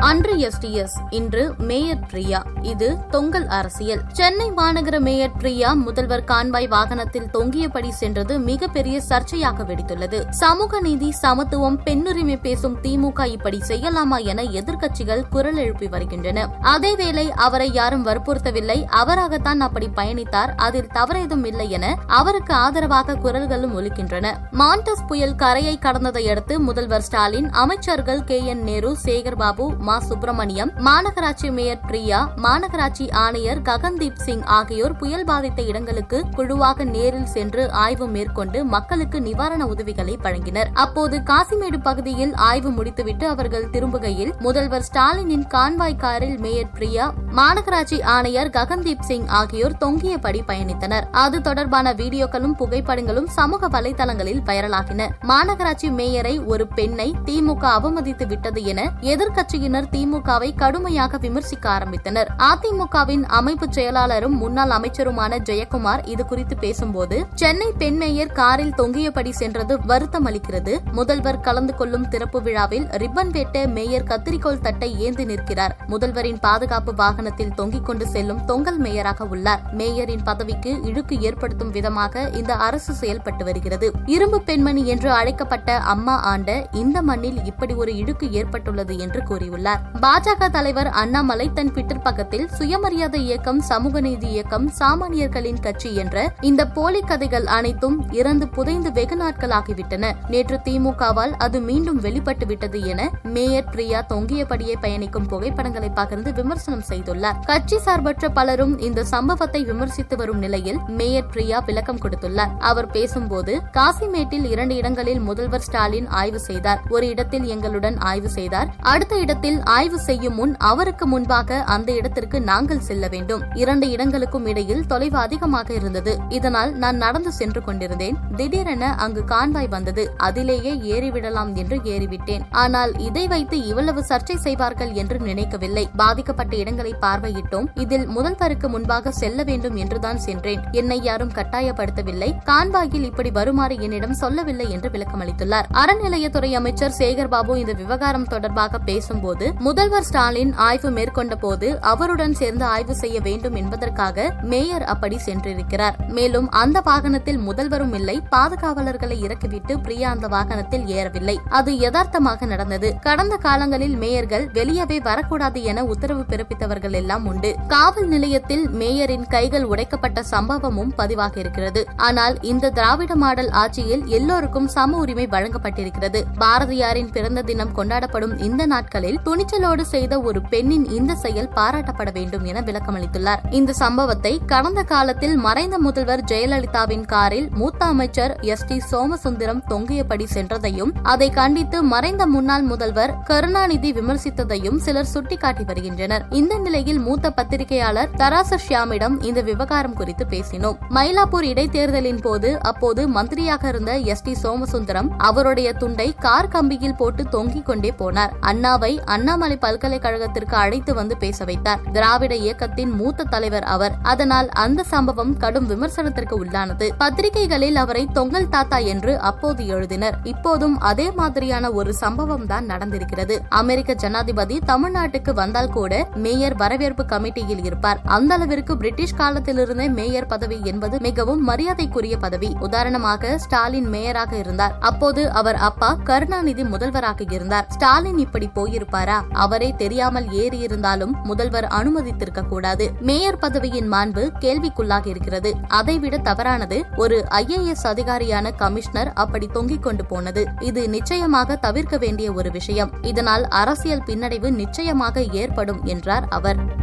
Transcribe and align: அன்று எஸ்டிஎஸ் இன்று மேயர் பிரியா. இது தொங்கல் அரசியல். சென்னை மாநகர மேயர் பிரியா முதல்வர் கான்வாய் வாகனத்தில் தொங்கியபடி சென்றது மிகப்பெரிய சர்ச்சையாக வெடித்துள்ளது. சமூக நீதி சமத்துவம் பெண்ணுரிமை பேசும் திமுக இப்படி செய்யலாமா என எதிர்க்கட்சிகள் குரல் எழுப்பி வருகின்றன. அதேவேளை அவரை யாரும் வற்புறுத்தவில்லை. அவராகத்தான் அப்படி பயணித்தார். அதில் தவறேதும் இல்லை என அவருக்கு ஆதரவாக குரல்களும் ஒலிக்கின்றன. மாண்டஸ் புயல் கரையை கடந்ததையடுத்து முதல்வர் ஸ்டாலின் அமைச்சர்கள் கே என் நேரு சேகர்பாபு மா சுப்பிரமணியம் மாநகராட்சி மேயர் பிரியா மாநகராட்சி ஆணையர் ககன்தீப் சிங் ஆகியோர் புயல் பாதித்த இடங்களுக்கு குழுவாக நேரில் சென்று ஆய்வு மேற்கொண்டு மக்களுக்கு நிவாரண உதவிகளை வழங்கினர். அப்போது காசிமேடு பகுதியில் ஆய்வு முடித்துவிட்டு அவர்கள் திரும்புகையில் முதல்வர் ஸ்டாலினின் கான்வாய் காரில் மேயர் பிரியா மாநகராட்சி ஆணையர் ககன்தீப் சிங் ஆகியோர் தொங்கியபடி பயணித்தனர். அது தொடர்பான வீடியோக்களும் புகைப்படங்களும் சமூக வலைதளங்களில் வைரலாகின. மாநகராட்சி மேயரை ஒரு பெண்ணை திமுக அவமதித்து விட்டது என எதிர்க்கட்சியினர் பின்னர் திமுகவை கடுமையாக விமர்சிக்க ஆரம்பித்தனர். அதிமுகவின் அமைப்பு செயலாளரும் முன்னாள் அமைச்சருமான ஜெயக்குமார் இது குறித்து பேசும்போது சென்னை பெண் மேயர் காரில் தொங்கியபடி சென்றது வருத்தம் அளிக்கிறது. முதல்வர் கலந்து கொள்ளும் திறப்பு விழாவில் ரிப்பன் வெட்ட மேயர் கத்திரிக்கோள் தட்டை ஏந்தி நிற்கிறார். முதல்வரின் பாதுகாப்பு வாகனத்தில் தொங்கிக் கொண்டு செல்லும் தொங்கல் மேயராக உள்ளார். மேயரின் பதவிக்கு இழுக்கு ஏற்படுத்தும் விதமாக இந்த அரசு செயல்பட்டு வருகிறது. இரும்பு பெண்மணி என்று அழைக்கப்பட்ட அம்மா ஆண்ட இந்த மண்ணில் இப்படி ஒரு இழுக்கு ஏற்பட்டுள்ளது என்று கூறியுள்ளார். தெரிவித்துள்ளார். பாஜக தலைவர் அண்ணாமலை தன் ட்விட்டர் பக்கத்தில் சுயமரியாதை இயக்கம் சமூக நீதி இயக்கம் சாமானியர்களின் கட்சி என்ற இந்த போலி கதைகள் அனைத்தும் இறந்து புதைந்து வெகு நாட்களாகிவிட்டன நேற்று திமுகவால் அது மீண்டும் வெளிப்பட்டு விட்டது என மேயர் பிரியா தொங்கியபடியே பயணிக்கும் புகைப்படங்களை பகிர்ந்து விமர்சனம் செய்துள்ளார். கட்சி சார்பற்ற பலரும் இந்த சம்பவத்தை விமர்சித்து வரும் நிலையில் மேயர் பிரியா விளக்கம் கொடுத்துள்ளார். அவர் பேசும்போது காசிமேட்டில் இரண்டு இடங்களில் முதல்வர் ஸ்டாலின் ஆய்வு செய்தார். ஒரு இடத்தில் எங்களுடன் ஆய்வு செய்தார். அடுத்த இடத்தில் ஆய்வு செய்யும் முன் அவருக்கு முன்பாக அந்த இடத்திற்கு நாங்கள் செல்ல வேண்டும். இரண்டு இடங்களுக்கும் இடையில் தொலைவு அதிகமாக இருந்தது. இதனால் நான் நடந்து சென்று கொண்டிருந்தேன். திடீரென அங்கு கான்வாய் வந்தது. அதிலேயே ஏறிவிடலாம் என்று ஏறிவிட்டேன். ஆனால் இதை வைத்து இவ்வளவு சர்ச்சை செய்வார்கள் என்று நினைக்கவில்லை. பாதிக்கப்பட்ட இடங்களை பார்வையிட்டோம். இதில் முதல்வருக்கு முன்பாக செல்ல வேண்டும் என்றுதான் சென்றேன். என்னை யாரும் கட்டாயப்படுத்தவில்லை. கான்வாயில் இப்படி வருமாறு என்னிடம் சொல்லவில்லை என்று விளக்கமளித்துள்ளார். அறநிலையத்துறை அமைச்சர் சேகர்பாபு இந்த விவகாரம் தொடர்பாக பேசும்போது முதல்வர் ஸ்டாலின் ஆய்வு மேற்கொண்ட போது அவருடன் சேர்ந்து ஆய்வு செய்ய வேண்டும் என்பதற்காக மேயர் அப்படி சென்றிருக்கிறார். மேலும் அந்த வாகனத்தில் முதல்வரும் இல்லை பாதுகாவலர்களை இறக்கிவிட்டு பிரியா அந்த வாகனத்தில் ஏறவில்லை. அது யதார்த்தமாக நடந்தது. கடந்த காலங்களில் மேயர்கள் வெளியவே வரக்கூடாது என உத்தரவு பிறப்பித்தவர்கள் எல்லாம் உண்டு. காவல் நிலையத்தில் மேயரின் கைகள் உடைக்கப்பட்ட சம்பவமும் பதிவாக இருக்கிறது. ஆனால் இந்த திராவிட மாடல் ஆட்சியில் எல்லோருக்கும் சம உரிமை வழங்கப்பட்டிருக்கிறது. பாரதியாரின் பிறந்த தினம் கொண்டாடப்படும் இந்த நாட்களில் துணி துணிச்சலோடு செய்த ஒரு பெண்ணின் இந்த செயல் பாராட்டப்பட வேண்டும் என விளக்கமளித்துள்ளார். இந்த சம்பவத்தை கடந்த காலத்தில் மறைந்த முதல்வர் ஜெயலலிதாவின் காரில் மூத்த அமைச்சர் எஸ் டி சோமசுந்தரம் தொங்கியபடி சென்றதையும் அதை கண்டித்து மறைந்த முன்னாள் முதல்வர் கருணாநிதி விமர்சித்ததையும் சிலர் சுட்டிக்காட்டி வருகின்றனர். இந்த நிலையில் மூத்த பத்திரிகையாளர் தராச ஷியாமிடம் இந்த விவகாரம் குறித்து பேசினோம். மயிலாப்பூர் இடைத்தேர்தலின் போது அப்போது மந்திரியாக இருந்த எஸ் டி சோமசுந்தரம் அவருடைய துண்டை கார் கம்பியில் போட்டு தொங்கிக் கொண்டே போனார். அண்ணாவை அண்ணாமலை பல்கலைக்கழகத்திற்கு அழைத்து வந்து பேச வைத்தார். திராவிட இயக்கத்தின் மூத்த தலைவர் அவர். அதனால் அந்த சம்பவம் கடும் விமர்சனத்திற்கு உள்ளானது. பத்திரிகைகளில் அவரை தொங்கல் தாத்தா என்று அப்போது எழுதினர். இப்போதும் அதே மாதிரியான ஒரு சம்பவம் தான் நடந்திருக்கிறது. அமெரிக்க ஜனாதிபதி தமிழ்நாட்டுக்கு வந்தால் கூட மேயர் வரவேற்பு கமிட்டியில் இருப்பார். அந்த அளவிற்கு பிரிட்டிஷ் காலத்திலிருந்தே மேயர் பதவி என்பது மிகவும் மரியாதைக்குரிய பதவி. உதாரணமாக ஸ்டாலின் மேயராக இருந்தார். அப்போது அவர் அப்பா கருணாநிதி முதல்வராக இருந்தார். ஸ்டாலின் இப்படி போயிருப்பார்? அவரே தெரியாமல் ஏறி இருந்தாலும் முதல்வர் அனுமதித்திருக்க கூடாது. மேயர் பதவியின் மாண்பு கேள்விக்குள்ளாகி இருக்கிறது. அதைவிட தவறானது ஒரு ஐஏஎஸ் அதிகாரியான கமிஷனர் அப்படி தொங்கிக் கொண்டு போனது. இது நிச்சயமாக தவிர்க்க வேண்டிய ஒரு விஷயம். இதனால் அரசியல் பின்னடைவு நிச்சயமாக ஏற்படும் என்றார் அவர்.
அன்று 0.00 0.34
எஸ்டிஎஸ் 0.34 0.96
இன்று 1.10 1.54
மேயர் 1.58 2.06
பிரியா. 2.10 2.42
இது 2.62 2.96
தொங்கல் 3.10 3.46
அரசியல். 3.46 4.00
சென்னை 4.12 4.50
மாநகர 4.50 5.00
மேயர் 5.00 5.32
பிரியா 5.32 5.72
முதல்வர் 5.72 6.24
கான்வாய் 6.24 6.68
வாகனத்தில் 6.68 7.28
தொங்கியபடி 7.32 7.88
சென்றது 7.88 8.38
மிகப்பெரிய 8.38 9.00
சர்ச்சையாக 9.08 9.62
வெடித்துள்ளது. 9.62 10.28
சமூக 10.30 10.80
நீதி 10.80 11.12
சமத்துவம் 11.12 11.80
பெண்ணுரிமை 11.84 12.40
பேசும் 12.40 12.78
திமுக 12.82 13.26
இப்படி 13.26 13.62
செய்யலாமா 13.68 14.16
என 14.24 14.42
எதிர்க்கட்சிகள் 14.42 15.28
குரல் 15.30 15.56
எழுப்பி 15.56 15.88
வருகின்றன. 15.88 16.48
அதேவேளை 16.62 17.28
அவரை 17.28 17.72
யாரும் 17.72 18.06
வற்புறுத்தவில்லை. 18.06 18.84
அவராகத்தான் 19.02 19.60
அப்படி 19.60 19.88
பயணித்தார். 19.96 20.52
அதில் 20.56 20.90
தவறேதும் 20.94 21.44
இல்லை 21.44 21.70
என 21.70 21.98
அவருக்கு 22.06 22.54
ஆதரவாக 22.54 23.14
குரல்களும் 23.14 23.76
ஒலிக்கின்றன. 23.78 24.32
மாண்டஸ் 24.52 25.06
புயல் 25.06 25.34
கரையை 25.34 25.78
கடந்ததையடுத்து 25.82 26.58
முதல்வர் 26.58 27.02
ஸ்டாலின் 27.02 27.50
அமைச்சர்கள் 27.50 28.24
கே 28.24 28.44
என் 28.44 28.62
நேரு 28.62 28.96
சேகர்பாபு 29.04 29.88
மா 29.90 29.94
சுப்பிரமணியம் 30.08 30.70
மாநகராட்சி 30.86 31.48
மேயர் 31.54 31.80
பிரியா 31.86 32.18
மாநகராட்சி 32.44 33.04
ஆணையர் 33.22 33.60
ககன்தீப் 33.68 34.20
சிங் 34.24 34.44
ஆகியோர் 34.56 34.94
புயல் 35.00 35.24
பாதித்த 35.24 35.60
இடங்களுக்கு 35.62 36.18
குழுவாக 36.36 36.84
நேரில் 36.94 37.30
சென்று 37.34 37.62
ஆய்வு 37.84 38.06
மேற்கொண்டு 38.14 38.58
மக்களுக்கு 38.74 39.20
நிவாரண 39.20 39.66
உதவிகளை 39.66 40.14
வழங்கினர். 40.24 40.68
அப்போது 40.84 41.16
காசிமேடு 41.30 41.78
பகுதியில் 41.88 42.34
ஆய்வு 42.48 42.70
முடித்துவிட்டு 42.70 43.26
அவர்கள் 43.28 43.66
திரும்புகையில் 43.70 44.32
முதல்வர் 44.46 44.86
ஸ்டாலினின் 44.88 45.46
கான்வாய் 45.54 45.98
காரில் 46.04 46.38
மேயர் 46.38 46.70
பிரியா 46.76 47.06
மாநகராட்சி 47.38 47.98
ஆணையர் 48.16 48.52
ககன்தீப் 48.58 49.06
சிங் 49.08 49.26
ஆகியோர் 49.40 49.76
தொங்கியபடி 49.84 50.42
பயணித்தனர். 50.52 51.08
அது 51.24 51.40
தொடர்பான 51.40 51.94
வீடியோக்களும் 52.02 52.56
புகைப்படங்களும் 52.62 53.28
சமூக 53.38 53.72
வலைதளங்களில் 53.78 54.44
வைரலாகின. 54.50 55.10
மாநகராட்சி 55.32 55.90
மேயரை 56.00 56.36
ஒரு 56.52 56.66
பெண்ணை 56.78 57.10
திமுக 57.24 57.66
அவமதித்து 57.80 58.26
விட்டது 58.34 58.62
என 58.74 58.88
எதிர்க்கட்சியினர் 59.14 59.78
பின்னர் 59.80 60.22
திமுகவை 60.22 60.48
கடுமையாக 60.56 61.18
விமர்சிக்க 61.18 61.66
ஆரம்பித்தனர். 61.70 62.28
அதிமுகவின் 62.38 63.22
அமைப்பு 63.22 63.66
செயலாளரும் 63.66 64.34
முன்னாள் 64.40 64.68
அமைச்சருமான 64.68 65.38
ஜெயக்குமார் 65.48 66.02
இது 66.06 66.26
குறித்து 66.26 66.56
பேசும்போது 66.56 67.26
சென்னை 67.34 67.72
பெண் 67.78 67.96
மேயர் 67.96 68.32
காரில் 68.32 68.74
தொங்கியபடி 68.78 69.30
சென்றது 69.30 69.80
வருத்தம் 69.84 70.26
அளிக்கிறது. 70.26 70.78
முதல்வர் 70.92 71.40
கலந்து 71.40 71.74
கொள்ளும் 71.74 72.08
திறப்பு 72.08 72.42
விழாவில் 72.42 72.84
ரிப்பன் 72.84 73.30
வெட்ட 73.30 73.66
மேயர் 73.66 74.02
கத்திரிக்கோள் 74.02 74.60
தட்டை 74.60 75.00
ஏந்தி 75.00 75.24
நிற்கிறார். 75.24 75.76
முதல்வரின் 75.88 76.40
பாதுகாப்பு 76.40 76.94
வாகனத்தில் 76.94 77.54
தொங்கிக் 77.54 77.86
கொண்டு 77.86 78.06
செல்லும் 78.06 78.42
தொங்கல் 78.46 78.78
மேயராக 78.78 79.28
உள்ளார். 79.28 79.62
மேயரின் 79.72 80.24
பதவிக்கு 80.24 80.82
இழுக்கு 80.82 81.20
ஏற்படுத்தும் 81.20 81.70
விதமாக 81.70 82.28
இந்த 82.32 82.54
அரசு 82.54 82.92
செயல்பட்டு 82.92 83.44
வருகிறது. 83.44 83.92
இரும்பு 84.06 84.40
பெண்மணி 84.40 84.86
என்று 84.86 85.12
அழைக்கப்பட்ட 85.12 85.78
அம்மா 85.78 86.20
ஆண்ட 86.20 86.68
இந்த 86.72 87.02
மண்ணில் 87.02 87.44
இப்படி 87.44 87.74
ஒரு 87.74 87.96
இழுக்கு 87.96 88.32
ஏற்பட்டுள்ளது 88.32 88.98
என்று 88.98 89.22
கூறியுள்ளார். 89.28 89.68
தெரிவித்துள்ளார். 89.70 89.98
பாஜக 90.00 90.50
தலைவர் 90.50 90.86
அண்ணாமலை 90.86 91.52
தன் 91.52 91.70
ட்விட்டர் 91.72 92.02
பக்கத்தில் 92.02 92.48
சுயமரியாதை 92.58 93.24
இயக்கம் 93.24 93.60
சமூக 93.60 94.00
நீதி 94.00 94.28
இயக்கம் 94.28 94.72
சாமானியர்களின் 94.78 95.60
கட்சி 95.60 95.94
என்ற 95.94 96.32
இந்த 96.40 96.66
போலி 96.66 97.00
கதைகள் 97.00 97.46
அனைத்தும் 97.46 98.10
இறந்து 98.10 98.48
புதைந்து 98.48 98.92
வெகு 98.92 99.16
நாட்களாகிவிட்டன 99.16 100.12
நேற்று 100.28 100.60
திமுகவால் 100.64 101.30
அது 101.30 101.60
மீண்டும் 101.60 102.00
வெளிப்பட்டு 102.00 102.46
விட்டது 102.46 102.84
என 102.86 103.10
மேயர் 103.22 103.68
பிரியா 103.70 104.04
தொங்கியபடியே 104.08 104.74
பயணிக்கும் 104.80 105.26
புகைப்படங்களை 105.26 105.90
பகிர்ந்து 105.90 106.32
விமர்சனம் 106.32 106.86
செய்துள்ளார். 106.88 107.38
கட்சி 107.44 107.78
சார்பற்ற 107.78 108.28
பலரும் 108.28 108.78
இந்த 108.78 109.04
சம்பவத்தை 109.04 109.64
விமர்சித்து 109.64 110.16
வரும் 110.16 110.38
நிலையில் 110.38 110.78
மேயர் 110.86 111.26
பிரியா 111.26 111.58
விளக்கம் 111.60 112.00
கொடுத்துள்ளார். 112.00 112.58
அவர் 112.58 112.90
பேசும்போது 112.90 113.60
காசிமேட்டில் 113.72 114.44
இரண்டு 114.44 114.74
இடங்களில் 114.74 115.20
முதல்வர் 115.20 115.60
ஸ்டாலின் 115.60 116.08
ஆய்வு 116.08 116.40
செய்தார். 116.40 116.80
ஒரு 116.88 117.08
இடத்தில் 117.08 117.44
எங்களுடன் 117.44 117.98
ஆய்வு 117.98 118.28
செய்தார். 118.28 118.68
அடுத்த 118.80 119.18
இடத்தில் 119.18 119.59
ஆய்வு 119.62 119.98
செய்யும் 119.98 120.34
முன் 120.34 120.56
அவருக்கு 120.56 121.06
முன்பாக 121.06 121.62
அந்த 121.64 121.92
இடத்திற்கு 121.92 122.40
நாங்கள் 122.40 122.80
செல்ல 122.80 123.08
வேண்டும். 123.08 123.42
இரண்டு 123.54 123.90
இடங்களுக்கும் 123.90 124.46
இடையில் 124.46 124.86
தொலைவு 124.86 125.18
அதிகமாக 125.18 125.74
இருந்தது. 125.74 126.18
இதனால் 126.28 126.74
நான் 126.74 126.96
நடந்து 126.96 127.32
சென்று 127.32 127.64
கொண்டிருந்தேன். 127.64 128.16
திடீரென 128.36 128.94
அங்கு 128.94 129.24
கான்வாய் 129.26 129.68
வந்தது. 129.68 130.14
அதிலேயே 130.16 130.72
ஏறிவிடலாம் 130.72 131.54
என்று 131.54 131.76
ஏறிவிட்டேன். 131.76 132.42
ஆனால் 132.50 132.98
இதை 132.98 133.26
வைத்து 133.26 133.66
இவ்வளவு 133.66 134.04
சர்ச்சை 134.08 134.34
செய்வார்கள் 134.34 134.92
என்று 134.92 135.18
நினைக்கவில்லை. 135.18 135.90
பாதிக்கப்பட்ட 135.96 136.56
இடங்களை 136.56 136.94
பார்வையிட்டோம். 137.00 137.68
இதில் 137.74 138.06
முதல்வருக்கு 138.06 138.68
முன்பாக 138.68 139.10
செல்ல 139.10 139.42
வேண்டும் 139.42 139.76
என்றுதான் 139.76 140.18
சென்றேன். 140.18 140.62
என்னை 140.72 141.02
யாரும் 141.02 141.32
கட்டாயப்படுத்தவில்லை. 141.32 142.32
கான்வாயில் 142.44 143.04
இப்படி 143.04 143.30
வருமாறு 143.30 143.80
என்னிடம் 143.80 144.14
சொல்லவில்லை 144.14 144.70
என்று 144.70 144.88
விளக்கமளித்துள்ளார். 144.88 145.66
அறநிலையத்துறை 145.72 146.52
அமைச்சர் 146.52 146.96
சேகர்பாபு 146.98 147.56
இந்த 147.56 147.72
விவகாரம் 147.72 148.26
தொடர்பாக 148.26 148.78
பேசும்போது 148.78 149.49
முதல்வர் 149.58 150.02
ஸ்டாலின் 150.02 150.52
ஆய்வு 150.52 150.90
மேற்கொண்ட 150.90 151.36
போது 151.36 151.80
அவருடன் 151.80 152.34
சேர்ந்து 152.34 152.64
ஆய்வு 152.64 152.94
செய்ய 152.94 153.20
வேண்டும் 153.20 153.54
என்பதற்காக 153.54 154.34
மேயர் 154.42 154.82
அப்படி 154.82 155.18
சென்றிருக்கிறார். 155.26 156.08
மேலும் 156.08 156.50
அந்த 156.50 156.80
வாகனத்தில் 156.84 157.38
முதல்வரும் 157.38 157.94
இல்லை 157.94 158.22
பாதுகாவலர்களை 158.30 159.18
இறக்கிவிட்டு 159.22 159.80
பிரியா 159.80 160.10
அந்த 160.10 160.28
வாகனத்தில் 160.28 160.86
ஏறவில்லை. 160.86 161.38
அது 161.48 161.78
யதார்த்தமாக 161.78 162.46
நடந்தது. 162.46 162.94
கடந்த 163.00 163.36
காலங்களில் 163.36 163.96
மேயர்கள் 163.96 164.46
வெளியவே 164.46 165.00
வரக்கூடாது 165.02 165.62
என 165.62 165.84
உத்தரவு 165.84 166.20
பிறப்பித்தவர்கள் 166.20 166.92
எல்லாம் 166.92 167.26
உண்டு. 167.26 167.54
காவல் 167.68 168.08
நிலையத்தில் 168.08 168.68
மேயரின் 168.70 169.26
கைகள் 169.28 169.64
உடைக்கப்பட்ட 169.64 170.22
சம்பவமும் 170.30 170.92
பதிவாக 170.96 171.38
இருக்கிறது. 171.38 171.86
ஆனால் 171.96 172.40
இந்த 172.40 172.70
திராவிட 172.70 173.14
மாடல் 173.14 173.50
ஆட்சியில் 173.50 174.06
எல்லோருக்கும் 174.06 174.68
சம 174.68 174.96
உரிமை 174.96 175.26
வழங்கப்பட்டிருக்கிறது. 175.26 176.22
பாரதியாரின் 176.38 177.12
பிறந்த 177.12 177.42
தினம் 177.42 177.76
கொண்டாடப்படும் 177.76 178.38
இந்த 178.38 178.66
நாட்களில் 178.66 179.22
துணி 179.22 179.39
துணிச்சலோடு 179.40 179.80
செய்த 179.80 180.14
ஒரு 180.20 180.40
பெண்ணின் 180.42 180.84
இந்த 180.96 181.12
செயல் 181.14 181.48
பாராட்டப்பட 181.54 182.08
வேண்டும் 182.12 182.44
என 182.44 182.60
விளக்கமளித்துள்ளார். 182.60 183.40
இந்த 183.50 183.72
சம்பவத்தை 183.72 184.40
கடந்த 184.46 184.82
காலத்தில் 184.82 185.36
மறைந்த 185.36 185.78
முதல்வர் 185.78 186.22
ஜெயலலிதாவின் 186.30 187.04
காரில் 187.12 187.48
மூத்த 187.50 187.84
அமைச்சர் 187.84 188.32
எஸ் 188.40 188.64
டி 188.66 188.76
சோமசுந்தரம் 188.90 189.62
தொங்கியபடி 189.70 190.26
சென்றதையும் 190.34 190.92
அதை 191.02 191.30
கண்டித்து 191.30 191.82
மறைந்த 191.82 192.26
முன்னாள் 192.26 192.62
முதல்வர் 192.62 193.14
கருணாநிதி 193.24 193.92
விமர்சித்ததையும் 193.92 194.76
சிலர் 194.76 195.10
சுட்டிக்காட்டி 195.14 195.64
வருகின்றனர். 195.64 196.26
இந்த 196.40 196.58
நிலையில் 196.58 196.98
மூத்த 196.98 197.30
பத்திரிகையாளர் 197.30 198.10
தராச 198.16 198.58
ஷியாமிடம் 198.66 199.16
இந்த 199.22 199.40
விவகாரம் 199.40 199.94
குறித்து 199.94 200.26
பேசினோம். 200.30 200.76
மயிலாப்பூர் 200.98 201.48
இடைத்தேர்தலின் 201.52 202.22
போது 202.22 202.52
அப்போது 202.62 203.08
மந்திரியாக 203.08 203.68
இருந்த 203.68 203.96
எஸ் 204.12 204.24
டி 204.28 204.36
சோமசுந்தரம் 204.42 205.10
அவருடைய 205.30 205.72
துண்டை 205.72 206.08
கார் 206.26 206.52
கம்பியில் 206.52 206.96
போட்டு 206.96 207.24
தொங்கிக் 207.36 207.66
கொண்டே 207.66 207.94
போனார். 207.98 208.36
அண்ணாவை 208.52 208.92
அண்ணாமலை 209.20 209.58
பல்கலைக்கழகத்திற்கு 209.62 210.54
அழைத்து 210.54 210.94
வந்து 210.94 211.16
பேச 211.16 211.44
வைத்தார். 211.44 211.80
திராவிட 211.92 212.34
இயக்கத்தின் 212.34 212.90
மூத்த 212.90 213.24
தலைவர் 213.24 213.62
அவர். 213.62 213.94
அதனால் 214.02 214.48
அந்த 214.48 214.82
சம்பவம் 214.82 215.36
கடும் 215.36 215.68
விமர்சனத்திற்கு 215.68 216.34
உள்ளானது. 216.44 216.86
பத்திரிகைகளில் 216.98 217.76
அவரை 217.76 218.08
தொங்கல் 218.14 218.48
தாத்தா 218.48 218.78
என்று 218.92 219.18
அப்போது 219.18 219.64
எழுதினர். 219.64 220.16
இப்போதும் 220.22 220.76
அதே 220.78 221.10
மாதிரியான 221.10 221.70
ஒரு 221.70 221.94
சம்பவம் 221.94 222.46
தான் 222.46 222.66
நடந்திருக்கிறது. 222.66 223.36
அமெரிக்க 223.48 223.94
ஜனாதிபதி 223.94 224.60
தமிழ்நாட்டுக்கு 224.66 225.34
வந்தால் 225.34 225.70
கூட 225.70 226.08
மேயர் 226.14 226.56
வரவேற்பு 226.56 227.02
கமிட்டியில் 227.02 227.64
இருப்பார். 227.64 228.00
அந்த 228.04 228.34
அளவிற்கு 228.34 228.76
பிரிட்டிஷ் 228.76 229.16
காலத்திலிருந்தே 229.16 229.88
மேயர் 229.88 230.26
பதவி 230.26 230.60
என்பது 230.64 230.98
மிகவும் 231.00 231.44
மரியாதைக்குரிய 231.44 232.16
பதவி. 232.16 232.50
உதாரணமாக 232.60 233.38
ஸ்டாலின் 233.38 233.92
மேயராக 233.92 234.32
இருந்தார். 234.38 234.74
அப்போது 234.80 235.30
அவர் 235.32 235.60
அப்பா 235.70 235.92
கருணாநிதி 236.04 236.64
முதல்வராக 236.64 237.22
இருந்தார். 237.30 237.68
ஸ்டாலின் 237.68 238.18
இப்படி 238.18 238.50
போயிருப்பார்? 238.54 239.08
அவரே 239.32 239.74
தெரியாமல் 239.76 240.32
ஏறி 240.32 240.58
இருந்தாலும் 240.58 241.16
முதல்வர் 241.22 241.64
அனுமதித்திருக்க 241.64 242.46
கூடாது. 242.46 242.90
மேயர் 243.00 243.38
பதவியின் 243.38 243.92
மாண்பு 243.92 244.32
கேள்விக்குள்ளாகி 244.40 245.06
இருக்கிறது. 245.06 245.54
அதைவிட 245.68 246.18
தவறானது 246.18 246.84
ஒரு 246.96 247.24
ஐஏஎஸ் 247.30 247.86
அதிகாரியான 247.86 248.50
கமிஷனர் 248.50 249.12
அப்படி 249.12 249.46
தொங்கிக் 249.46 249.82
கொண்டு 249.82 250.04
போனது. 250.04 250.46
இது 250.60 250.88
நிச்சயமாக 250.88 251.56
தவிர்க்க 251.56 251.96
வேண்டிய 251.96 252.32
ஒரு 252.32 252.50
விஷயம். 252.50 252.92
இதனால் 253.02 253.48
அரசியல் 253.48 254.02
பின்னடைவு 254.06 254.50
நிச்சயமாக 254.50 255.22
ஏற்படும் 255.22 255.84
என்றார் 255.84 256.26
அவர். 256.28 256.79